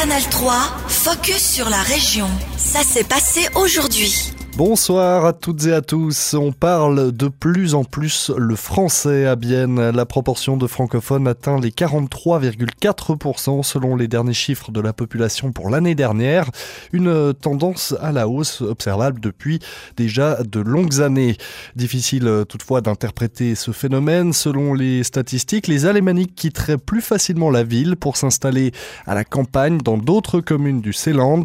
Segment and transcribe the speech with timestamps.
[0.00, 0.54] Canal 3,
[0.86, 2.28] focus sur la région.
[2.56, 4.37] Ça s'est passé aujourd'hui.
[4.58, 6.34] Bonsoir à toutes et à tous.
[6.34, 9.90] On parle de plus en plus le français à Bienne.
[9.90, 15.70] La proportion de francophones atteint les 43,4% selon les derniers chiffres de la population pour
[15.70, 16.50] l'année dernière.
[16.92, 19.60] Une tendance à la hausse observable depuis
[19.96, 21.36] déjà de longues années.
[21.76, 24.32] Difficile toutefois d'interpréter ce phénomène.
[24.32, 28.72] Selon les statistiques, les Alémaniques quitteraient plus facilement la ville pour s'installer
[29.06, 31.44] à la campagne dans d'autres communes du Céland.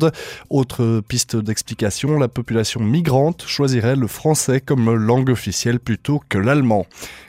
[0.50, 6.86] Autre piste d'explication, la population migraine choisirait le français comme langue officielle plutôt que l'allemand.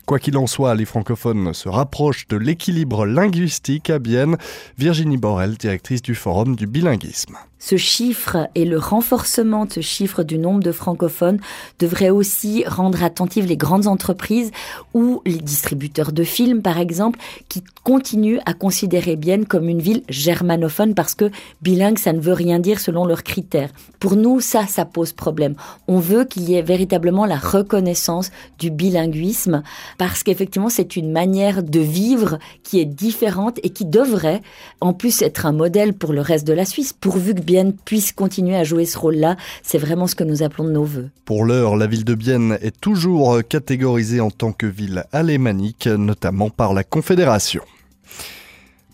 [0.06, 4.36] Quoi qu'il en soit, les francophones se rapprochent de l'équilibre linguistique à Bienne.
[4.76, 7.38] Virginie Borel, directrice du Forum du bilinguisme.
[7.58, 11.40] Ce chiffre et le renforcement de ce chiffre du nombre de francophones
[11.78, 14.50] devrait aussi rendre attentives les grandes entreprises
[14.92, 20.02] ou les distributeurs de films, par exemple, qui continuent à considérer Bienne comme une ville
[20.10, 21.30] germanophone parce que
[21.62, 23.70] bilingue, ça ne veut rien dire selon leurs critères.
[23.98, 25.54] Pour nous, ça, ça pose problème.
[25.88, 29.62] On veut qu'il y ait véritablement la reconnaissance du bilinguisme
[29.98, 34.42] parce qu'effectivement c'est une manière de vivre qui est différente et qui devrait
[34.80, 38.12] en plus être un modèle pour le reste de la Suisse, pourvu que Bienne puisse
[38.12, 39.36] continuer à jouer ce rôle-là.
[39.62, 41.10] C'est vraiment ce que nous appelons de nos voeux.
[41.24, 46.50] Pour l'heure, la ville de Bienne est toujours catégorisée en tant que ville alémanique, notamment
[46.50, 47.62] par la Confédération.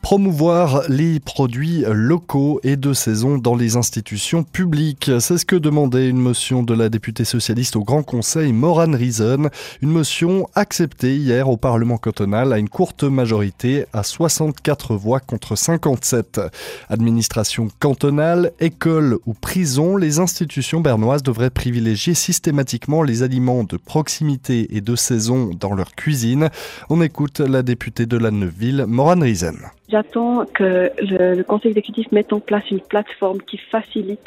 [0.03, 5.11] Promouvoir les produits locaux et de saison dans les institutions publiques.
[5.20, 9.51] C'est ce que demandait une motion de la députée socialiste au Grand Conseil Moran Reason.
[9.83, 15.55] Une motion acceptée hier au Parlement cantonal à une courte majorité à 64 voix contre
[15.55, 16.41] 57.
[16.89, 24.75] Administration cantonale, école ou prison, les institutions bernoises devraient privilégier systématiquement les aliments de proximité
[24.75, 26.48] et de saison dans leur cuisine.
[26.89, 29.55] On écoute la députée de la Neuville, Moran Reason.
[29.91, 34.27] J'attends que le, Conseil exécutif mette en place une plateforme qui facilite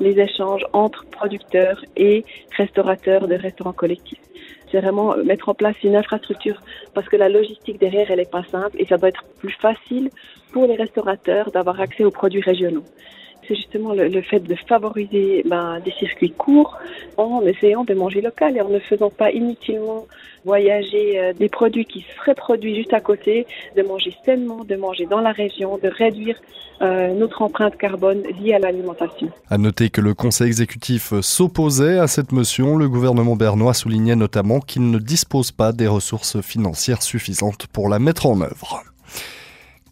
[0.00, 2.24] les échanges entre producteurs et
[2.56, 4.20] restaurateurs de restaurants collectifs.
[4.70, 6.62] C'est vraiment mettre en place une infrastructure
[6.94, 10.10] parce que la logistique derrière, elle est pas simple et ça doit être plus facile
[10.52, 12.84] pour les restaurateurs d'avoir accès aux produits régionaux
[13.46, 16.78] c'est justement le, fait de favoriser ben, des circuits courts
[17.16, 20.06] en essayant de manger local et en ne faisant pas inutilement
[20.44, 23.46] voyager euh, des produits qui seraient produits juste à côté,
[23.76, 26.36] de manger sainement, de manger dans la région, de réduire
[26.82, 29.28] euh, notre empreinte carbone liée à l'alimentation.
[29.48, 34.60] À noter que le Conseil exécutif s'opposait à cette motion, le gouvernement bernois soulignait notamment
[34.60, 38.82] qu'il ne dispose pas des ressources financières suffisantes pour la mettre en œuvre.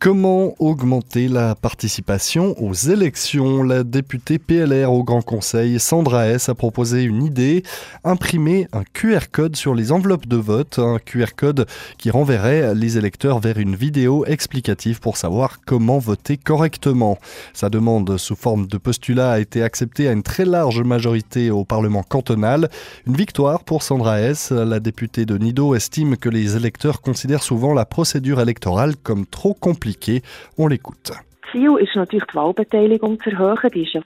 [0.03, 3.63] Comment augmenter la participation aux élections?
[3.63, 7.63] La députée PLR au Grand Conseil, Sandra S, a proposé une idée,
[8.03, 11.69] imprimer un QR code sur les enveloppes de vote, un QR code
[11.99, 17.17] qui renverrait les électeurs vers une vidéo explicative pour savoir comment voter correctement.
[17.53, 21.65] Sa demande sous forme de postulat a été acceptée à une très large majorité au
[21.65, 22.71] Parlement cantonal.
[23.07, 24.51] Une victoire pour Sandra S.
[24.51, 29.55] La députée de Nido estime que les électeurs considèrent souvent la procédure électorale comme trop
[29.55, 29.92] compliquée.
[30.59, 31.13] On l'écoute.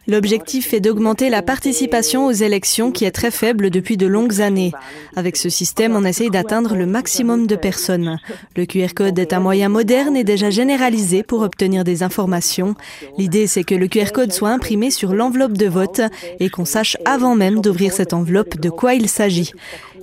[0.09, 4.73] L'objectif est d'augmenter la participation aux élections qui est très faible depuis de longues années.
[5.15, 8.19] Avec ce système, on essaye d'atteindre le maximum de personnes.
[8.57, 12.75] Le QR code est un moyen moderne et déjà généralisé pour obtenir des informations.
[13.17, 16.01] L'idée, c'est que le QR code soit imprimé sur l'enveloppe de vote
[16.41, 19.53] et qu'on sache avant même d'ouvrir cette enveloppe de quoi il s'agit.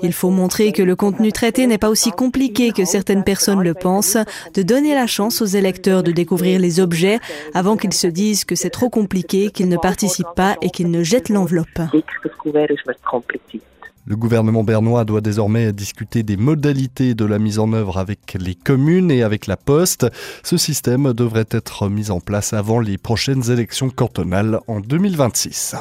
[0.04, 3.74] Il faut montrer que le contenu traité n'est pas aussi compliqué que certaines personnes le
[3.74, 4.18] pensent,
[4.54, 7.20] de donner la chance aux électeurs de découvrir les objets
[7.54, 11.04] avant qu'ils se disent que c'est trop compliqué, qu'ils ne participent pas et qu'ils ne
[11.04, 11.80] jettent l'enveloppe.
[14.06, 18.56] Le gouvernement bernois doit désormais discuter des modalités de la mise en œuvre avec les
[18.56, 20.06] communes et avec la poste.
[20.44, 25.78] Ce système devrait être mis en place avant les prochaines élections cantonales en 2026.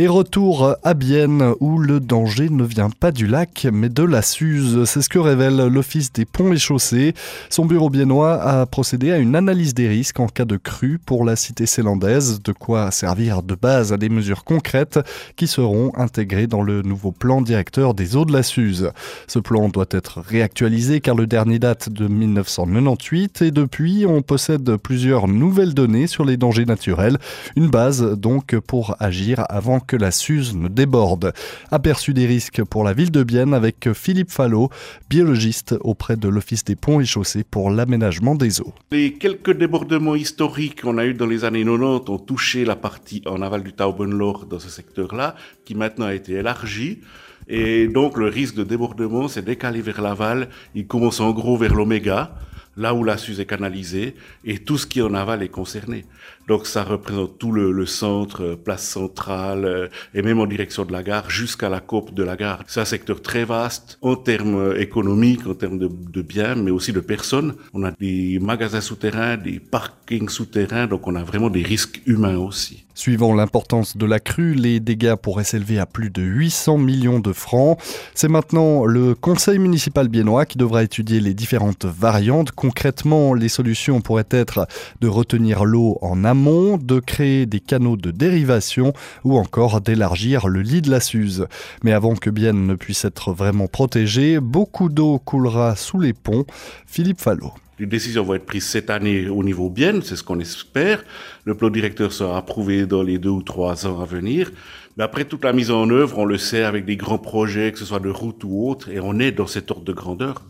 [0.00, 4.22] Et retour à Bienne où le danger ne vient pas du lac mais de la
[4.22, 4.84] Suze.
[4.84, 7.14] C'est ce que révèle l'Office des ponts et chaussées.
[7.50, 11.24] Son bureau biennois a procédé à une analyse des risques en cas de crue pour
[11.24, 15.00] la cité célandaise, de quoi servir de base à des mesures concrètes
[15.34, 18.92] qui seront intégrées dans le nouveau plan directeur des eaux de la Suze.
[19.26, 24.76] Ce plan doit être réactualisé car le dernier date de 1998 et depuis on possède
[24.76, 27.18] plusieurs nouvelles données sur les dangers naturels,
[27.56, 31.32] une base donc pour agir avant que la Suze ne déborde.
[31.72, 34.68] Aperçu des risques pour la ville de Bienne avec Philippe Fallot,
[35.10, 38.74] biologiste auprès de l'Office des ponts et chaussées pour l'aménagement des eaux.
[38.92, 43.22] Les quelques débordements historiques qu'on a eu dans les années 90 ont touché la partie
[43.26, 47.00] en aval du Taubenloch dans ce secteur-là, qui maintenant a été élargi.
[47.48, 50.50] Et donc le risque de débordement s'est décalé vers l'aval.
[50.74, 52.34] Il commence en gros vers l'Oméga
[52.78, 54.14] là où la Suze est canalisée,
[54.44, 56.04] et tout ce qui en aval est concerné.
[56.48, 60.92] Donc ça représente tout le, centre, euh, place centrale, euh, et même en direction de
[60.92, 62.64] la gare, jusqu'à la côte de la gare.
[62.66, 66.92] C'est un secteur très vaste en termes économiques, en termes de, de biens, mais aussi
[66.92, 67.54] de personnes.
[67.74, 72.38] On a des magasins souterrains, des parkings souterrains, donc on a vraiment des risques humains
[72.38, 72.86] aussi.
[72.98, 77.32] Suivant l'importance de la crue, les dégâts pourraient s'élever à plus de 800 millions de
[77.32, 77.78] francs.
[78.12, 82.50] C'est maintenant le conseil municipal biennois qui devra étudier les différentes variantes.
[82.50, 84.66] Concrètement, les solutions pourraient être
[85.00, 88.92] de retenir l'eau en amont, de créer des canaux de dérivation
[89.24, 91.48] ou encore d'élargir le lit de la Suze.
[91.82, 96.44] Mais avant que Bienne ne puisse être vraiment protégée, beaucoup d'eau coulera sous les ponts.
[96.86, 97.52] Philippe Fallot.
[97.80, 101.04] Les décisions vont être prises cette année au niveau bien, c'est ce qu'on espère.
[101.44, 104.50] Le plan directeur sera approuvé dans les deux ou trois ans à venir.
[104.96, 107.78] Mais après toute la mise en œuvre, on le sait avec des grands projets, que
[107.78, 110.42] ce soit de route ou autre, et on est dans cet ordre de grandeur.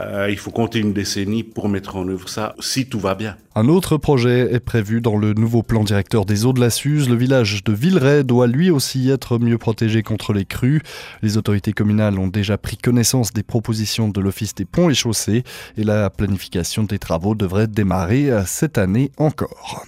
[0.00, 3.36] Euh, il faut compter une décennie pour mettre en œuvre ça, si tout va bien.
[3.54, 7.08] Un autre projet est prévu dans le nouveau plan directeur des eaux de la Suze.
[7.08, 10.82] Le village de Villeray doit lui aussi être mieux protégé contre les crues.
[11.22, 15.44] Les autorités communales ont déjà pris connaissance des propositions de l'Office des ponts et chaussées
[15.76, 19.86] et la planification des travaux devrait démarrer cette année encore.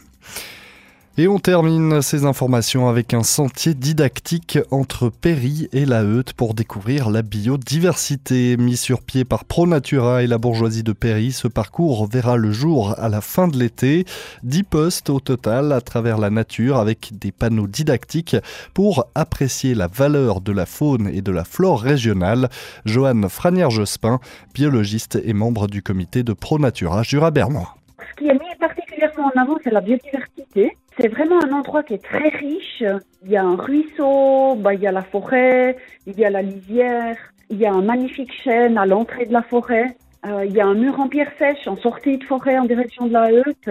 [1.19, 6.53] Et on termine ces informations avec un sentier didactique entre Péry et La Heute pour
[6.53, 8.59] découvrir la biodiversité.
[8.59, 12.95] Mis sur pied par ProNatura et la bourgeoisie de Péry, ce parcours verra le jour
[12.99, 14.05] à la fin de l'été.
[14.43, 18.37] Dix postes au total à travers la nature avec des panneaux didactiques
[18.75, 22.51] pour apprécier la valeur de la faune et de la flore régionale.
[22.85, 24.21] Joanne Franière-Jospin,
[24.53, 27.75] biologiste et membre du comité de ProNatura Jura-Bernois.
[28.11, 30.77] Ce qui est mis particulièrement en avant, c'est la biodiversité.
[30.99, 32.83] C'est vraiment un endroit qui est très riche.
[33.23, 35.77] Il y a un ruisseau, bah, il y a la forêt,
[36.07, 37.17] il y a la lisière,
[37.51, 39.97] il y a un magnifique chêne à l'entrée de la forêt.
[40.25, 43.07] Euh, il y a un mur en pierre sèche en sortie de forêt en direction
[43.07, 43.71] de la Heute.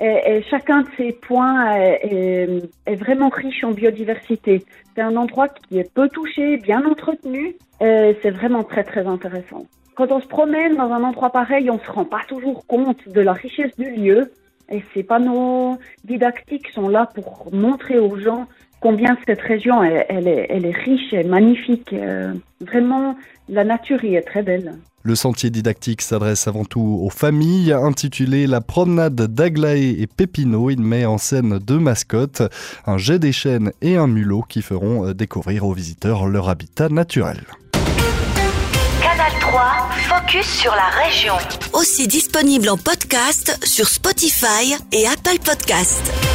[0.00, 4.64] Et, chacun de ces points est, est, vraiment riche en biodiversité.
[4.94, 7.56] C'est un endroit qui est peu touché, bien entretenu.
[7.80, 9.66] Et c'est vraiment très très intéressant.
[9.96, 13.20] Quand on se promène dans un endroit pareil, on se rend pas toujours compte de
[13.20, 14.30] la richesse du lieu.
[14.70, 18.46] Et ces panneaux didactiques sont là pour montrer aux gens
[18.80, 21.92] combien cette région elle, est, elle est, riche et magnifique.
[21.92, 23.16] Euh, vraiment,
[23.48, 24.74] la nature y est très belle.
[25.02, 27.72] Le sentier didactique s'adresse avant tout aux familles.
[27.72, 32.42] Intitulé La promenade d'Aglaé et Pépino, il met en scène deux mascottes,
[32.86, 36.88] un jet des chênes et un mulot qui feront euh, découvrir aux visiteurs leur habitat
[36.88, 37.40] naturel.
[39.28, 41.34] Canal 3, focus sur la région.
[41.72, 46.27] Aussi disponible en podcast sur Spotify et Apple Podcast.